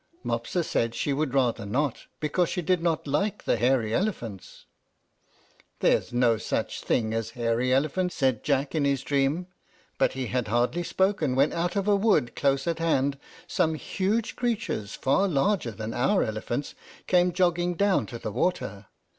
[0.23, 4.65] Mopsa said she would rather not, because she did not like the hairy elephants.
[5.79, 9.45] "There are no such things as hairy elephants," said Jack, in his dream;
[9.99, 14.35] but he had hardly spoken when out of a wood close at hand some huge
[14.35, 16.73] creatures, far larger than our elephants,
[17.05, 18.87] came jogging down to the water.